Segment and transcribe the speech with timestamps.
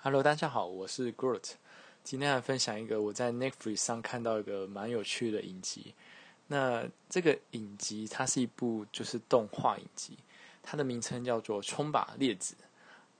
[0.00, 1.54] Hello，大家好，我是 Groot。
[2.04, 5.92] 今天来分享一个我在 Netflix 上看到一个蛮有趣的影集。
[6.46, 10.16] 那这个影集它是一部就是动画影集，
[10.62, 12.54] 它的名称叫做《冲吧列子》。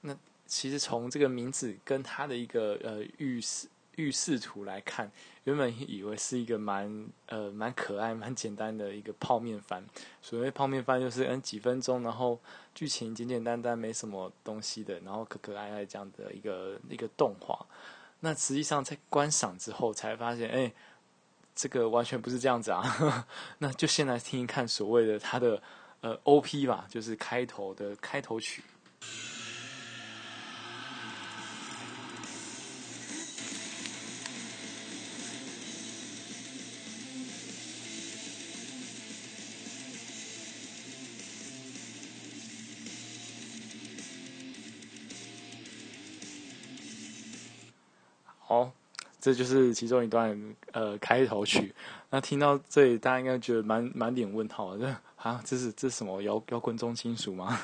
[0.00, 0.16] 那
[0.46, 3.68] 其实从这个名字跟它的一个呃预示。
[3.96, 5.10] 浴室图来看，
[5.44, 9.84] 原本以为是一个蛮呃蛮可爱、蛮简单的一个泡面番。
[10.20, 12.40] 所谓泡面番，就是嗯几分钟，然后
[12.74, 17.66] 剧情简简单单，没什么东西的，然后可可爱爱这样的一个一个动画。
[18.20, 20.72] 那实际上在观赏之后，才发现，哎，
[21.54, 23.26] 这个完全不是这样子啊。
[23.58, 25.62] 那就先来听一看所谓的它的
[26.00, 28.62] 呃 OP 吧，就是开头的开头曲。
[48.52, 48.70] 哦，
[49.18, 51.74] 这就是其中一段呃开头曲。
[52.10, 54.86] 那听到这里，大家应该觉得满满脸问号，这
[55.16, 57.58] 啊，这是这是什么摇摇滚中金属吗？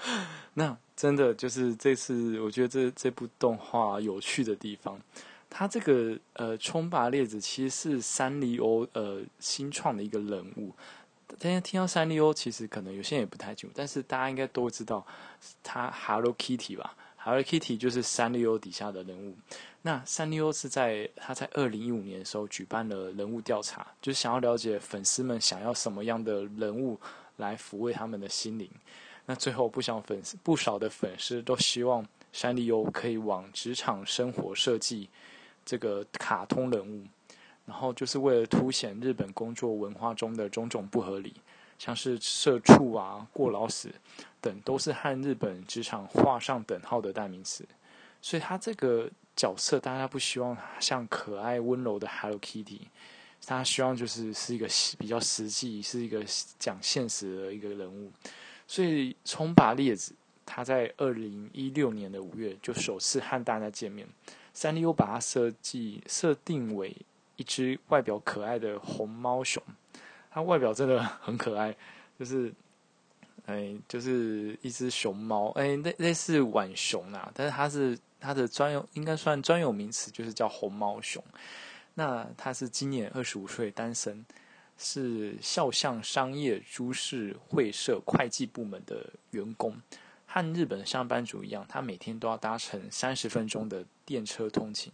[0.54, 4.98] 那真的就是这次，我觉得这这部动画有趣的地方，
[5.50, 10.72] 它这个呃冲吧列子其实是三丽鸥呃新创的一个人物。
[11.38, 15.04] 大家听到三丽鸥，其实可能有些人也不太清楚，但是大家应该都知道，
[15.62, 16.96] 它 Hello Kitty 吧。
[17.22, 19.36] Hello Kitty 就是三丽鸥底下的人物。
[19.82, 26.98] 那三丽鸥是在他在二零一五年的时候举办了人物调查，就是想要了解粉丝们想要什么样的人物
[27.36, 28.70] 来抚慰他们的心灵。
[29.26, 35.10] 那最后不少粉丝不少的粉丝都希望三丽鸥可以往职场生活设计
[35.62, 37.04] 这个卡通人物，
[37.66, 41.34] 然后就是为了凸显日本工作文化中的种种不合理。
[41.80, 43.90] 像是社畜啊、过劳死
[44.38, 47.66] 等，都是和日本职场画上等号的代名词。
[48.20, 52.82] 所以他这个角色，大家不希望像可爱温柔的 Hello Kitty，
[53.46, 56.22] 他希望就是是一个比较实际，是一个
[56.58, 58.12] 讲现实的一个人物。
[58.66, 60.14] 所以冲拔列子，
[60.44, 64.06] 他在二零一六年的五月就首次和大家见面。
[64.52, 66.94] 三丽鸥把它设计设定为
[67.36, 69.62] 一只外表可爱的红猫熊。
[70.30, 71.76] 它外表真的很可爱，
[72.18, 72.52] 就是，
[73.46, 81.22] 哎，就是一只熊猫，哎，类类似浣熊啊，但是它是它的专有，应该算专有名词，就是叫红毛熊。
[81.94, 84.24] 那它是今年二十五岁，单身，
[84.78, 89.76] 是肖像商业株式会社会计部门的员工，
[90.26, 94.92] 和日本上班族一样，他每天都要搭乘三十分钟的电车通勤，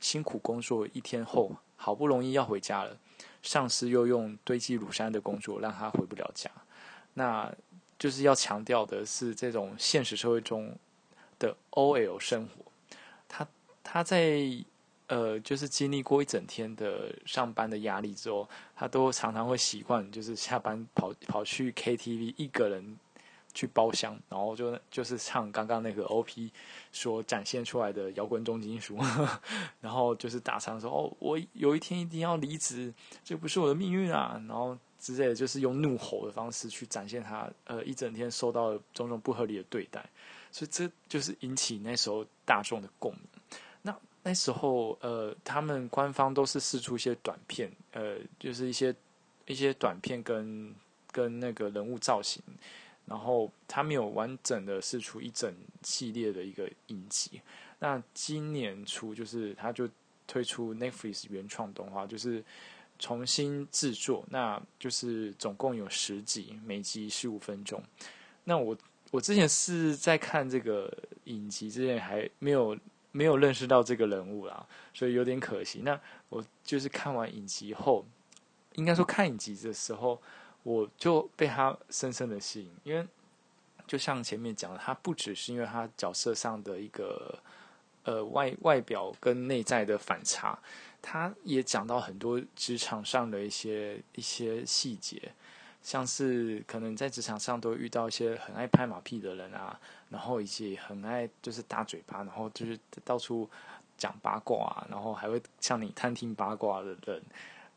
[0.00, 2.96] 辛苦工作一天后，好不容易要回家了。
[3.42, 6.50] 上司又用堆积如山的工作让他回不了家，
[7.14, 7.52] 那
[7.98, 10.76] 就是要强调的是这种现实社会中
[11.38, 12.64] 的 OL 生活。
[13.28, 13.46] 他
[13.82, 14.40] 他在
[15.06, 22.98] 呃，就是经历过一整天的上班的压力之后，他都常常会习惯就是下班跑跑去 KTV 一个人。
[23.58, 26.48] 去包厢，然后就就是唱刚刚那个 OP
[26.92, 28.96] 所展现出来的摇滚重金属，
[29.82, 40.08] 然后就是大唱说：“哦，我有一天一定要离职，这不是我的命运啊！”然后之类的，就是用怒吼的方式去展现他呃一整天受到种种不合理的对待，
[40.52, 43.22] 所以这就是引起那时候大众的共鸣。
[43.82, 48.94] 那那时候呃，他们官方都是试出一些短片，呃，就是一些
[49.46, 50.72] 一些短片跟
[51.10, 52.40] 跟那个人物造型。
[53.08, 55.52] 然后他没有完整的试出一整
[55.82, 57.40] 系列的一个影集。
[57.78, 59.88] 那今年初就是他就
[60.26, 62.44] 推出 Netflix 原创动画，就是
[62.98, 67.82] 重新制作，那就是总共有十集，每集十五分钟。
[68.44, 68.76] 那我
[69.10, 70.92] 我之前是在看这个
[71.24, 72.76] 影集之前还没有
[73.12, 75.80] 没有认识到这个人物啦，所以有点可惜。
[75.82, 75.98] 那
[76.28, 78.04] 我就是看完影集后，
[78.74, 80.20] 应该说看影集的时候。
[80.62, 83.06] 我就被他深深的吸引，因为
[83.86, 87.38] 就像前面讲的，他不只是因为他角色上的一个
[88.04, 90.58] 呃外外表跟内在的反差，
[91.00, 95.32] 他也讲到很多职场上的一些一些细节，
[95.82, 99.80] 像是可能在职场上都遇到一些很爱拍马屁的人啊，
[100.10, 103.48] 然后以及很爱就是大嘴巴，然后就是到处
[103.96, 107.22] 讲八卦啊，然后还会向你探听八卦的人。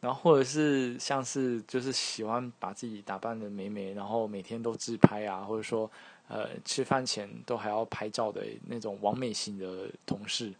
[0.00, 5.90] 然后或者是像是就是喜欢把自己打扮的美美，然后每天都自拍啊，或者说
[6.26, 10.52] 呃吃饭前都还要拍照的那种完美型的同事，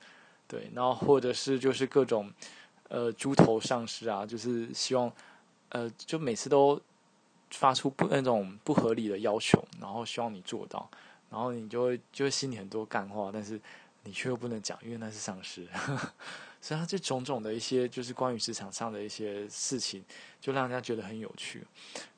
[0.47, 2.31] 对，然后或者是就是各种
[2.89, 5.11] 呃猪头上司啊，就是希望
[5.71, 6.79] 呃就每次都
[7.51, 10.87] 发出不那种不合理的要求，然后希望你做到，
[11.31, 13.59] 然后你就会就会心里很多干话，但是
[14.05, 15.67] 你却又不能讲，因为那是上司。
[16.61, 20.05] 所以，他这种种的一些就是关于职场上的一些事情，
[20.41, 21.67] 就让人家觉得很有趣。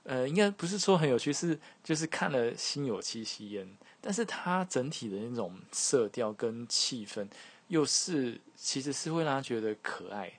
[0.05, 3.69] 呃，应该不是说很有趣，是就是看了心有戚戚焉。
[4.01, 7.29] 但是它整体的那种色调跟气氛，
[7.69, 10.33] 又是其实是会让他觉得可爱，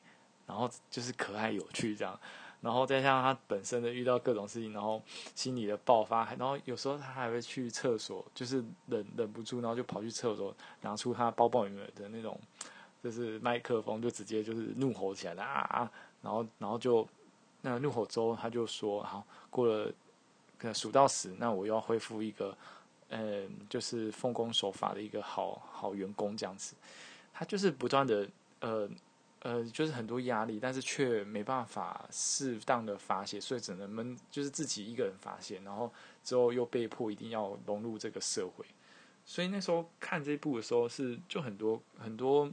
[0.46, 2.20] 然后就是可爱有趣这样。
[2.60, 5.02] 然后再加上他本身的遇到各种事情，然后
[5.36, 12.40] 心理的爆发，然后有时候他还会去厕所，就是忍忍不住，然后就跑去厕所，拿出他包包里面的那种，
[13.04, 15.92] 就是麦克风，就直接就是怒吼起来了啊！
[16.22, 17.08] 然后然后就
[17.62, 19.92] 那怒吼之后，他就说：好，过了
[20.74, 22.58] 数到十，那我要恢复一个，
[23.10, 26.74] 嗯，就是奉公守法的一个好好员工这样子。
[27.34, 28.28] 他就是不断的
[28.62, 28.90] 呃。
[29.46, 35.92] 呃，就是很多压力，但是却没办法适当的发泄，所以只能闷，就是自己一个人发泄，然后
[36.24, 38.66] 之后又被迫一定要融入这个社会，
[39.26, 42.50] 所以那时候看这部的时候是就很多很多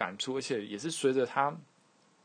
[0.00, 1.54] 感触，而且也是随着他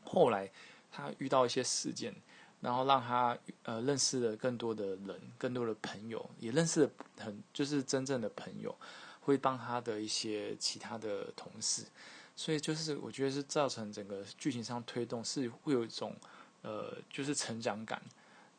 [0.02, 0.50] 后来
[0.90, 2.14] 他遇到一些事件，
[2.62, 8.74] 然后让他呃认识了更多的人，更多的朋友，也认识了很就是真正的朋友，
[9.20, 11.84] 会帮他的一些其他的同事。
[12.34, 16.16] 所以就是我觉得是造成整个剧情上推动是会有一种
[16.62, 18.00] 呃就是成长感，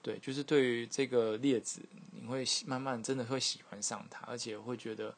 [0.04, 1.81] 对，就是对于这个列子
[2.12, 5.16] 你会慢慢真的会喜欢上他，而且会觉得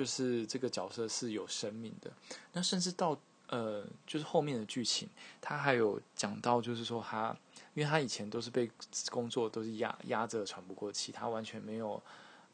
[0.00, 2.10] 就是这个角色是有生命的。
[2.54, 3.14] 那甚至到
[3.48, 5.06] 呃就是后面的剧情，
[5.42, 7.36] 他还有讲到就是说他，
[7.74, 8.70] 因为他以前都是被
[9.10, 12.02] 工作都是压压着喘不过气，他完全没有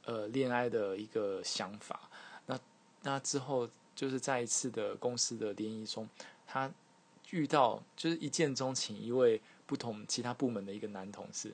[0.04, 2.10] 呃恋爱的一个想法。
[2.46, 2.58] 那
[3.02, 3.70] 那之后。
[3.96, 6.06] 就是在一次的公司的联谊中，
[6.46, 6.70] 他
[7.30, 11.50] 遇到就是一见钟情一位不同其他部门的一个男同事，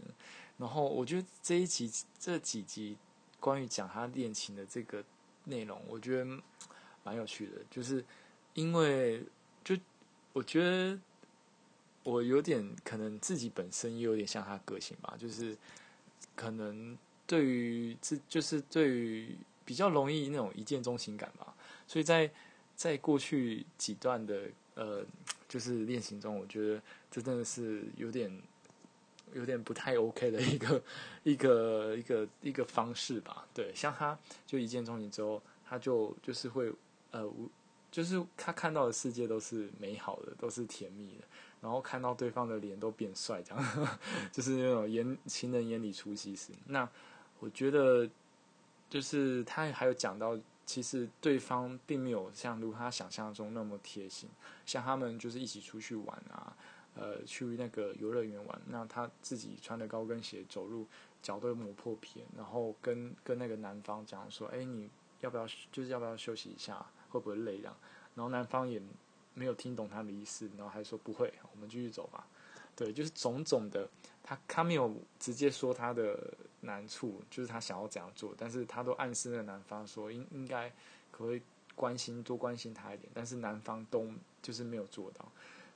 [0.59, 2.97] 然后我觉得这一集这几集
[3.39, 5.05] 关于讲他恋情的这个
[5.44, 6.39] 内容，我觉得
[7.05, 8.05] 蛮有趣的，就是
[8.55, 9.23] 因为
[9.65, 9.77] 就
[10.33, 10.99] 我觉得
[12.05, 15.56] 我有点可能自己本身也有点像他个性吧，就是
[16.35, 16.97] 可能
[17.27, 21.55] 对于这就是对于比较容易那种一见钟情感吧。
[21.87, 22.31] 所以在
[22.75, 25.05] 在过去几段的呃，
[25.49, 28.31] 就是练习中，我觉得这真的是有点
[29.34, 30.82] 有点不太 OK 的一个
[31.23, 33.46] 一个一个一个方式吧。
[33.55, 36.73] 对，像他就一见钟情之后，他就就是会
[37.11, 37.31] 呃，
[37.90, 41.25] 就是他看到的世界都是美好的，都是甜蜜的，
[41.61, 43.88] 然后看到对方的脸都变帅，这样
[44.32, 46.52] 就是那种眼情人眼里出西施。
[46.67, 46.88] 那
[47.40, 48.08] 我觉得
[48.88, 50.38] 就是他还有讲到。
[50.64, 54.31] 其实对方并没有像如他想象中那么贴心，
[54.64, 56.56] 像他们就是一起出去玩啊，
[56.94, 60.87] 呃，去那个游乐园玩，那他自己穿着高跟鞋走路，
[61.23, 64.91] 脚都磨破皮，然后跟跟那个男方讲说，哎，你
[65.21, 67.77] 要不要就是要不要休息一下，会不会累这样？
[68.15, 68.81] 然后男方也
[69.35, 72.27] 没有听懂他的意思，然后还说不会，我们继续走吧。
[72.77, 73.89] 对，就是种种的，
[74.23, 80.73] 他他没有直接说他的难处，就是他想要怎样做，但是他都暗示那个男方说应应该
[81.11, 81.43] 可以
[81.75, 84.11] 关心多关心他一点，但是男方都
[84.41, 85.31] 就是没有做到，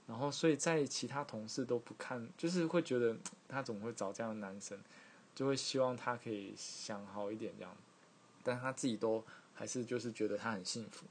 [0.06, 3.16] 然后所以在其他同事都不看，就是会觉得
[3.48, 4.78] 他总会找这样的男生，
[5.34, 7.76] 就会希望他可以想好一点这样，
[8.42, 9.24] 但他自己都
[9.54, 11.06] 还是就是觉得他很幸福，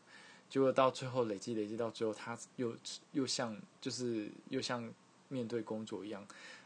[0.50, 2.76] 结果到最后累积累积到最后，他又
[3.12, 4.94] 又像就是又像。
[5.28, 6.26] 面对工作一样，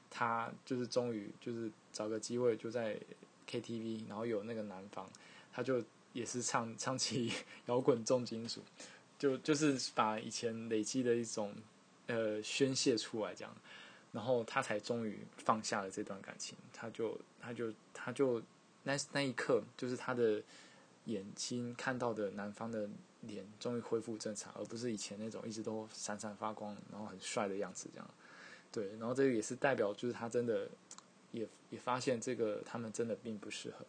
[0.09, 2.99] 他就是终于就是找个机会就在
[3.49, 5.09] KTV，然后有那个男方，
[5.53, 5.81] 他就
[6.11, 7.31] 也是唱唱起
[7.67, 8.61] 摇滚重金属，
[9.17, 11.55] 就就是把以前累积的一种
[12.09, 13.55] 呃宣泄出来这样，
[14.11, 18.41] 然后他才终于放下了这段感情，他就他就他就
[18.83, 20.41] 那那一刻就是他的
[21.05, 22.89] 眼睛看到的男方的
[23.21, 28.09] 脸终于恢复正常，而不是以前那种一直都闪闪发光然后很帅的样子这样。
[28.71, 30.69] 对，然后这个也是代表，就是他真的
[31.31, 33.85] 也也发现这个他们真的并不适合。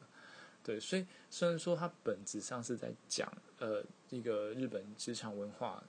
[0.62, 5.82] 对，所以虽然说他本质上是在讲呃一个日本职场文化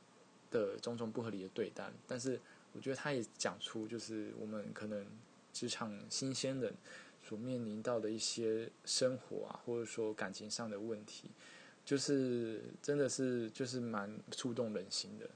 [0.51, 2.39] 的种种不合理的对待，但是
[2.73, 5.03] 我觉得他也讲出就是我们可能
[5.51, 6.71] 职场新鲜人
[7.23, 11.31] 所面临到的一些生活啊，或者说感情上的问题，
[11.83, 15.27] 就是真的是就是蛮触动人心的。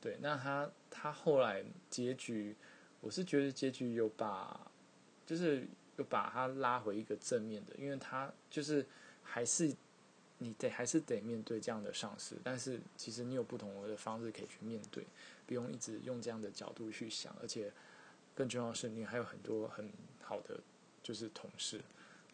[0.00, 2.54] 对，那他他后来结局。
[3.00, 4.58] 我是觉得结局有把，
[5.26, 8.86] 就是有把他拉回一个正面的，因为他就是
[9.22, 9.70] 还是
[10.44, 15.06] 你得还是得面对这样的上司，但是其实你有不同的方式可以去面对，
[15.46, 17.72] 不用一直用这样的角度去想，而且
[18.34, 20.60] 更重要的是你还有很多很好的
[21.02, 21.80] 就是同事，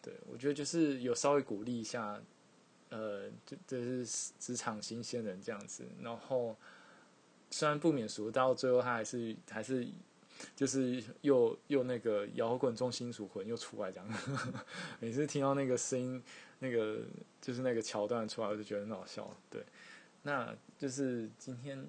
[0.01, 2.21] 对我觉得就是有稍微鼓励一下
[2.89, 5.85] 呃，这这是职场新鲜人这样子。
[6.01, 6.57] 然后
[7.49, 9.87] 虽然不免俗，到最后他还是还是
[10.55, 14.07] 就是又又那个摇滚中心属魂又出来这样。
[14.99, 16.23] 每次听到那个声音，
[16.59, 17.01] 那个
[17.41, 19.29] 就是那个桥段出来，我就觉得很好笑。
[19.49, 19.63] 对，
[20.23, 21.85] 那就是今天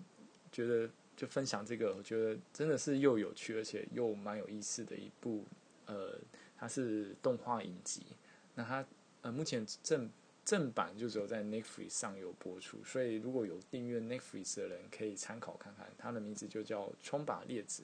[0.51, 5.45] 觉得就分享这个，我觉得真的是又有趣而且又蛮有意思的一部
[5.87, 6.19] 呃。
[6.63, 8.07] 它是动画影集，
[8.55, 8.87] 那它
[9.23, 10.09] 呃目前正
[10.45, 17.83] 正版就只有在 Netflix 上有播出，所以如果有订阅 Netflix 的人可以参考看看，它的名字就叫《冲吧列子》。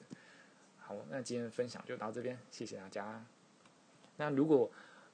[0.89, 3.23] 好，那今天的分享就到这边，谢谢大家。
[4.17, 4.71] 那如果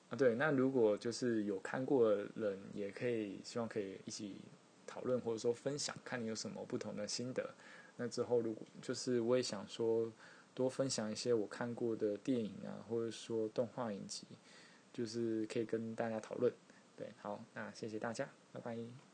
[0.09, 4.39] 啊对，那如果就是有看过的人，也可以希望可以一起
[4.87, 7.53] 讨论或者说分享，看你有什么不同的心得。
[7.97, 10.09] 那之后如果就是我也想说。
[10.55, 14.25] 多分享一些我看过的电影啊，或者说动画影集，
[14.93, 16.49] 就是可以跟大家讨论。
[16.95, 19.04] 对，好，那谢谢大家，拜拜。